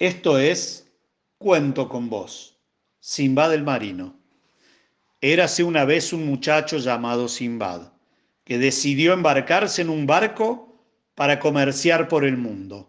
Esto 0.00 0.38
es 0.38 0.86
Cuento 1.38 1.88
con 1.88 2.08
vos, 2.08 2.56
Simbad 3.00 3.52
el 3.52 3.64
Marino. 3.64 4.14
Érase 5.20 5.64
una 5.64 5.84
vez 5.84 6.12
un 6.12 6.24
muchacho 6.24 6.78
llamado 6.78 7.26
Simbad, 7.26 7.90
que 8.44 8.58
decidió 8.58 9.12
embarcarse 9.12 9.82
en 9.82 9.90
un 9.90 10.06
barco 10.06 10.80
para 11.16 11.40
comerciar 11.40 12.06
por 12.06 12.24
el 12.24 12.36
mundo. 12.36 12.88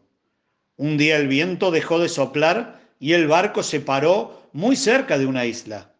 Un 0.77 0.97
día 0.97 1.17
el 1.17 1.27
viento 1.27 1.71
dejó 1.71 1.97
de 1.97 2.09
soplar 2.09 2.79
y 2.99 3.13
el 3.13 3.27
barco 3.27 3.63
se 3.63 3.79
paró 3.79 4.47
muy 4.53 4.75
cerca 4.75 5.17
de 5.17 5.25
una 5.25 5.47
isla. 5.47 5.91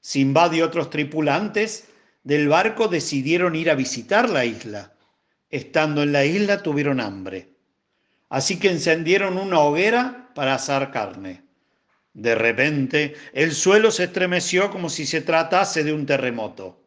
Simbad 0.00 0.52
y 0.52 0.62
otros 0.62 0.90
tripulantes 0.90 1.88
del 2.22 2.46
barco 2.46 2.86
decidieron 2.86 3.56
ir 3.56 3.68
a 3.68 3.74
visitar 3.74 4.30
la 4.30 4.44
isla. 4.44 4.92
Estando 5.50 6.04
en 6.04 6.12
la 6.12 6.24
isla 6.24 6.62
tuvieron 6.62 7.00
hambre. 7.00 7.55
Así 8.28 8.58
que 8.58 8.70
encendieron 8.70 9.38
una 9.38 9.60
hoguera 9.60 10.30
para 10.34 10.54
asar 10.54 10.90
carne. 10.90 11.42
De 12.12 12.34
repente, 12.34 13.14
el 13.32 13.52
suelo 13.52 13.90
se 13.90 14.04
estremeció 14.04 14.70
como 14.70 14.88
si 14.88 15.06
se 15.06 15.20
tratase 15.20 15.84
de 15.84 15.92
un 15.92 16.06
terremoto. 16.06 16.82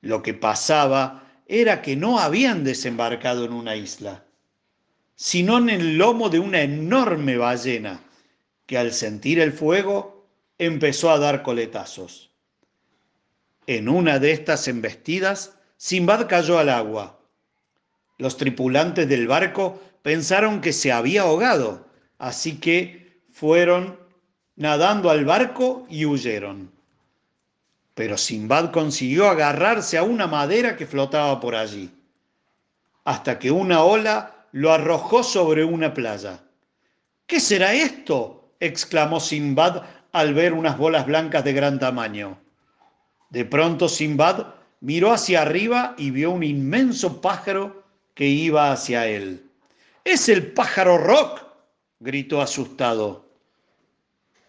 Lo 0.00 0.22
que 0.22 0.34
pasaba 0.34 1.22
era 1.46 1.82
que 1.82 1.94
no 1.94 2.18
habían 2.18 2.64
desembarcado 2.64 3.44
en 3.44 3.52
una 3.52 3.76
isla, 3.76 4.24
sino 5.14 5.58
en 5.58 5.68
el 5.68 5.98
lomo 5.98 6.30
de 6.30 6.38
una 6.38 6.62
enorme 6.62 7.36
ballena, 7.36 8.00
que 8.66 8.78
al 8.78 8.92
sentir 8.92 9.38
el 9.38 9.52
fuego 9.52 10.26
empezó 10.58 11.10
a 11.10 11.18
dar 11.18 11.42
coletazos. 11.42 12.32
En 13.66 13.88
una 13.88 14.18
de 14.18 14.32
estas 14.32 14.66
embestidas, 14.68 15.56
Simbad 15.76 16.28
cayó 16.28 16.58
al 16.58 16.68
agua. 16.68 17.20
Los 18.18 18.36
tripulantes 18.36 19.08
del 19.08 19.26
barco 19.26 19.80
pensaron 20.02 20.60
que 20.60 20.72
se 20.72 20.92
había 20.92 21.22
ahogado, 21.22 21.86
así 22.18 22.58
que 22.58 23.20
fueron 23.32 23.98
nadando 24.56 25.10
al 25.10 25.24
barco 25.24 25.86
y 25.88 26.04
huyeron. 26.04 26.70
Pero 27.94 28.16
Simbad 28.16 28.70
consiguió 28.70 29.28
agarrarse 29.28 29.98
a 29.98 30.02
una 30.02 30.26
madera 30.26 30.76
que 30.76 30.86
flotaba 30.86 31.40
por 31.40 31.54
allí, 31.54 31.90
hasta 33.04 33.38
que 33.38 33.50
una 33.50 33.82
ola 33.82 34.46
lo 34.52 34.72
arrojó 34.72 35.22
sobre 35.22 35.64
una 35.64 35.92
playa. 35.92 36.40
¿Qué 37.26 37.40
será 37.40 37.74
esto? 37.74 38.54
exclamó 38.60 39.18
Simbad 39.18 39.82
al 40.12 40.34
ver 40.34 40.52
unas 40.52 40.78
bolas 40.78 41.06
blancas 41.06 41.42
de 41.44 41.52
gran 41.52 41.78
tamaño. 41.78 42.38
De 43.30 43.44
pronto 43.44 43.88
Simbad 43.88 44.54
miró 44.80 45.12
hacia 45.12 45.42
arriba 45.42 45.94
y 45.96 46.10
vio 46.10 46.30
un 46.30 46.42
inmenso 46.42 47.20
pájaro 47.20 47.81
que 48.14 48.26
iba 48.26 48.72
hacia 48.72 49.06
él. 49.06 49.48
Es 50.04 50.28
el 50.28 50.52
pájaro 50.52 50.98
Rock, 50.98 51.44
gritó 52.00 52.42
asustado, 52.42 53.28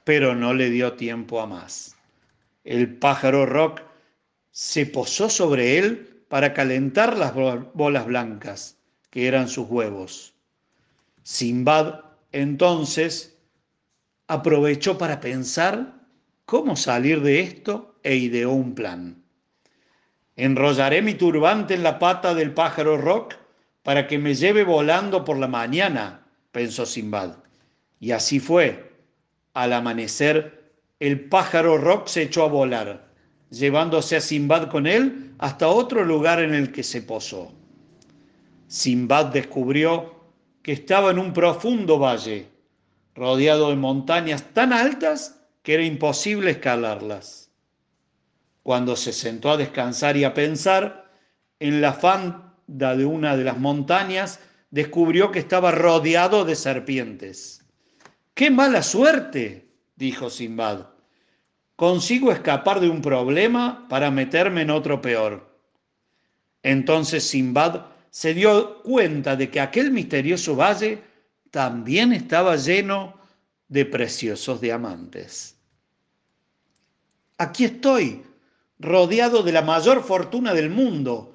pero 0.04 0.36
no 0.36 0.54
le 0.54 0.70
dio 0.70 0.94
tiempo 0.94 1.40
a 1.40 1.46
más. 1.46 1.96
El 2.64 2.96
pájaro 2.96 3.46
Rock 3.46 3.82
se 4.52 4.86
posó 4.86 5.30
sobre 5.30 5.78
él 5.78 6.24
para 6.28 6.54
calentar 6.54 7.18
las 7.18 7.34
bolas 7.36 8.06
blancas, 8.06 8.78
que 9.10 9.28
eran 9.28 9.48
sus 9.48 9.70
huevos. 9.70 10.34
Simbad 11.24 12.02
entonces 12.32 13.38
aprovechó 14.28 14.98
para 14.98 15.20
pensar 15.20 15.94
cómo 16.46 16.76
salir 16.76 17.22
de 17.22 17.42
esto 17.42 17.96
e 18.04 18.16
ideó 18.16 18.52
un 18.52 18.74
plan. 18.74 19.24
Enrollaré 20.36 21.02
mi 21.04 21.14
turbante 21.14 21.76
en 21.76 21.84
la 21.84 22.00
pata 22.00 22.34
del 22.34 22.54
pájaro 22.54 22.98
Rock 22.98 23.36
para 23.84 24.08
que 24.08 24.18
me 24.18 24.34
lleve 24.34 24.64
volando 24.64 25.24
por 25.24 25.38
la 25.38 25.48
mañana, 25.48 26.26
pensó 26.52 26.86
Simbad. 26.86 27.36
Y 28.00 28.12
así 28.12 28.40
fue. 28.40 28.92
Al 29.54 29.74
amanecer, 29.74 30.74
el 31.00 31.26
pájaro 31.26 31.78
Rock 31.78 32.08
se 32.08 32.24
echó 32.24 32.44
a 32.44 32.48
volar, 32.48 33.08
llevándose 33.50 34.16
a 34.16 34.22
Simbad 34.22 34.70
con 34.70 34.88
él 34.88 35.34
hasta 35.38 35.68
otro 35.68 36.04
lugar 36.04 36.42
en 36.42 36.54
el 36.54 36.72
que 36.72 36.84
se 36.84 37.02
posó. 37.02 37.52
Simbad 38.68 39.28
descubrió 39.28 40.16
que 40.64 40.72
estaba 40.72 41.12
en 41.12 41.20
un 41.20 41.34
profundo 41.34 42.00
valle, 42.00 42.48
rodeado 43.14 43.70
de 43.70 43.76
montañas 43.76 44.44
tan 44.54 44.74
altas 44.74 45.42
que 45.62 45.74
era 45.76 45.84
imposible 45.84 46.52
escalarlas. 46.52 47.52
Cuando 48.64 48.96
se 48.96 49.12
sentó 49.12 49.52
a 49.52 49.58
descansar 49.58 50.16
y 50.16 50.24
a 50.24 50.34
pensar, 50.34 51.12
en 51.60 51.82
la 51.82 51.94
de 52.68 53.06
una 53.06 53.36
de 53.36 53.44
las 53.44 53.60
montañas, 53.60 54.40
descubrió 54.72 55.32
que 55.32 55.40
estaba 55.40 55.72
rodeado 55.72 56.46
de 56.46 56.56
serpientes. 56.56 57.64
¡Qué 58.34 58.50
mala 58.50 58.82
suerte! 58.82 59.70
dijo 59.96 60.30
Simbad. 60.30 60.88
Consigo 61.76 62.32
escapar 62.32 62.80
de 62.80 62.90
un 62.90 63.02
problema 63.02 63.88
para 63.90 64.12
meterme 64.12 64.62
en 64.62 64.72
otro 64.72 65.02
peor. 65.02 65.58
Entonces 66.64 67.24
Simbad 67.24 67.86
se 68.10 68.34
dio 68.34 68.82
cuenta 68.84 69.36
de 69.36 69.50
que 69.50 69.60
aquel 69.60 69.92
misterioso 69.92 70.56
valle 70.56 71.04
también 71.52 72.14
estaba 72.14 72.56
lleno 72.56 73.16
de 73.68 73.86
preciosos 73.86 74.62
diamantes. 74.62 75.58
Aquí 77.38 77.66
estoy, 77.66 78.24
rodeado 78.80 79.44
de 79.44 79.52
la 79.52 79.62
mayor 79.62 80.04
fortuna 80.04 80.54
del 80.54 80.70
mundo, 80.70 81.33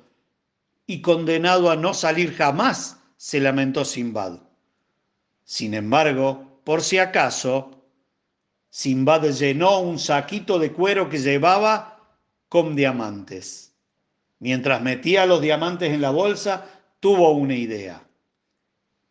y 0.88 1.02
condenado 1.02 1.70
a 1.70 1.76
no 1.76 1.92
salir 1.92 2.34
jamás, 2.34 2.98
se 3.18 3.40
lamentó 3.40 3.84
Simbad. 3.84 4.40
Sin 5.44 5.74
embargo, 5.74 6.60
por 6.64 6.82
si 6.82 6.96
acaso, 6.96 7.84
Simbad 8.70 9.22
llenó 9.32 9.80
un 9.80 9.98
saquito 9.98 10.58
de 10.58 10.72
cuero 10.72 11.10
que 11.10 11.18
llevaba 11.18 12.00
con 12.48 12.74
diamantes. 12.74 13.74
Mientras 14.38 14.80
metía 14.80 15.26
los 15.26 15.42
diamantes 15.42 15.92
en 15.92 16.00
la 16.00 16.10
bolsa, 16.10 16.66
tuvo 17.00 17.32
una 17.32 17.54
idea. 17.54 18.02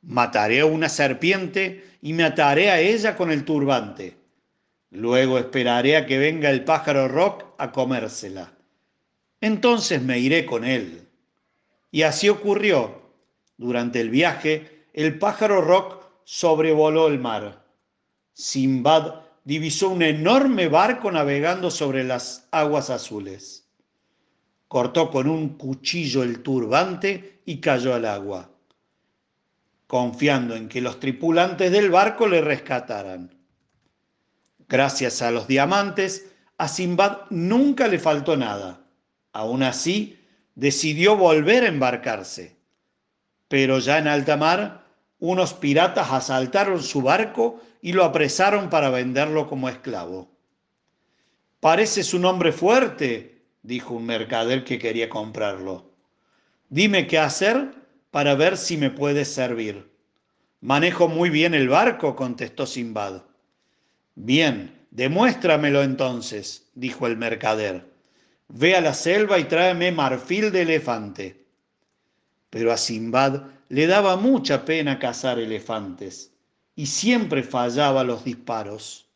Mataré 0.02 0.62
a 0.62 0.66
una 0.66 0.90
serpiente 0.90 1.98
y 2.02 2.14
me 2.14 2.24
ataré 2.24 2.72
a 2.72 2.80
ella 2.80 3.16
con 3.16 3.32
el 3.32 3.46
turbante. 3.46 4.18
Luego 4.90 5.38
esperaré 5.38 5.96
a 5.96 6.08
que 6.08 6.18
venga 6.18 6.50
el 6.50 6.64
pájaro 6.64 7.08
Rock 7.08 7.46
a 7.60 7.72
comérsela. 7.72 8.52
Entonces 9.42 10.02
me 10.02 10.18
iré 10.18 10.44
con 10.48 10.66
él. 10.66 11.07
Y 11.98 12.04
así 12.04 12.30
ocurrió. 12.30 13.02
Durante 13.58 14.00
el 14.00 14.12
viaje, 14.12 14.86
el 14.94 15.18
pájaro 15.18 15.62
Rock 15.62 16.04
sobrevoló 16.26 17.08
el 17.08 17.18
mar. 17.18 17.66
Simbad 18.34 19.22
divisó 19.44 19.90
un 19.90 20.04
enorme 20.04 20.68
barco 20.68 21.12
navegando 21.12 21.72
sobre 21.72 22.04
las 22.04 22.48
aguas 22.52 22.92
azules. 22.92 23.68
Cortó 24.68 25.10
con 25.10 25.28
un 25.28 25.58
cuchillo 25.58 26.22
el 26.22 26.44
turbante 26.44 27.42
y 27.46 27.58
cayó 27.58 27.96
al 27.96 28.06
agua, 28.06 28.52
confiando 29.88 30.56
en 30.56 30.70
que 30.70 30.82
los 30.82 31.00
tripulantes 31.00 31.72
del 31.72 31.90
barco 31.90 32.28
le 32.28 32.42
rescataran. 32.42 33.36
Gracias 34.70 35.24
a 35.24 35.32
los 35.32 35.48
diamantes, 35.48 36.32
a 36.60 36.68
Simbad 36.68 37.22
nunca 37.32 37.88
le 37.88 37.98
faltó 37.98 38.38
nada. 38.38 38.86
Aún 39.34 39.64
así, 39.64 40.17
decidió 40.58 41.16
volver 41.16 41.64
a 41.64 41.68
embarcarse. 41.68 42.58
Pero 43.48 43.78
ya 43.78 44.00
en 44.00 44.08
alta 44.08 44.38
mar, 44.38 44.86
unos 45.20 45.54
piratas 45.54 46.12
asaltaron 46.12 46.82
su 46.82 47.04
barco 47.04 47.62
y 47.80 47.94
lo 47.94 48.04
apresaron 48.04 48.68
para 48.68 48.90
venderlo 48.90 49.48
como 49.48 49.70
esclavo. 49.70 50.32
Pareces 51.60 52.16
un 52.16 52.26
hombre 52.26 52.52
fuerte, 52.52 53.44
dijo 53.62 53.94
un 53.94 54.08
mercader 54.08 54.64
que 54.64 54.80
quería 54.80 55.10
comprarlo. 55.10 55.92
Dime 56.70 57.06
qué 57.06 57.20
hacer 57.20 57.76
para 58.10 58.34
ver 58.34 58.58
si 58.58 58.78
me 58.78 58.90
puedes 58.90 59.28
servir. 59.32 59.92
Manejo 60.60 61.08
muy 61.08 61.30
bien 61.30 61.54
el 61.54 61.70
barco, 61.70 62.16
contestó 62.16 62.66
Simbad. 62.66 63.22
Bien, 64.16 64.88
demuéstramelo 64.90 65.84
entonces, 65.84 66.72
dijo 66.74 67.06
el 67.06 67.16
mercader. 67.16 67.97
Ve 68.50 68.76
a 68.76 68.82
la 68.82 68.94
selva 68.94 69.40
y 69.40 69.44
tráeme 69.44 69.92
marfil 69.92 70.52
de 70.52 70.62
elefante. 70.62 71.46
Pero 72.50 72.72
a 72.72 72.78
Simbad 72.78 73.44
le 73.68 73.88
daba 73.88 74.16
mucha 74.16 74.64
pena 74.64 75.00
cazar 75.00 75.38
elefantes 75.38 76.32
y 76.74 76.86
siempre 76.86 77.44
fallaba 77.44 78.06
los 78.06 78.24
disparos. 78.24 79.10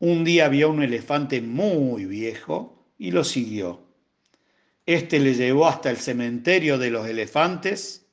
Un 0.00 0.24
día 0.24 0.48
vio 0.48 0.70
un 0.70 0.82
elefante 0.82 1.40
muy 1.40 2.06
viejo 2.06 2.86
y 2.98 3.12
lo 3.12 3.22
siguió. 3.22 3.82
Este 4.84 5.20
le 5.20 5.34
llevó 5.34 5.68
hasta 5.68 5.90
el 5.90 5.98
cementerio 5.98 6.76
de 6.76 6.90
los 6.90 7.06
elefantes 7.06 8.06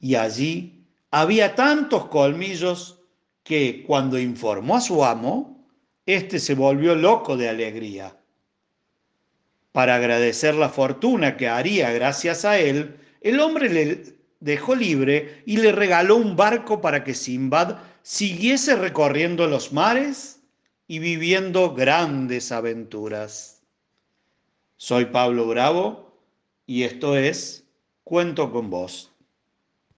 y 0.00 0.14
allí 0.14 0.86
había 1.10 1.54
tantos 1.54 2.06
colmillos 2.06 3.02
que 3.42 3.84
cuando 3.86 4.18
informó 4.18 4.76
a 4.76 4.80
su 4.80 5.04
amo, 5.04 5.66
éste 6.06 6.38
se 6.38 6.54
volvió 6.54 6.94
loco 6.94 7.36
de 7.36 7.48
alegría 7.50 8.18
para 9.78 9.94
agradecer 9.94 10.56
la 10.56 10.70
fortuna 10.70 11.36
que 11.36 11.46
haría 11.46 11.92
gracias 11.92 12.44
a 12.44 12.58
él, 12.58 12.96
el 13.20 13.38
hombre 13.38 13.68
le 13.68 14.16
dejó 14.40 14.74
libre 14.74 15.40
y 15.46 15.58
le 15.58 15.70
regaló 15.70 16.16
un 16.16 16.34
barco 16.34 16.80
para 16.80 17.04
que 17.04 17.14
Simbad 17.14 17.76
siguiese 18.02 18.74
recorriendo 18.74 19.46
los 19.46 19.72
mares 19.72 20.40
y 20.88 20.98
viviendo 20.98 21.74
grandes 21.76 22.50
aventuras. 22.50 23.62
Soy 24.78 25.04
Pablo 25.04 25.46
Bravo 25.46 26.12
y 26.66 26.82
esto 26.82 27.16
es 27.16 27.62
Cuento 28.02 28.50
con 28.50 28.70
vos. 28.70 29.07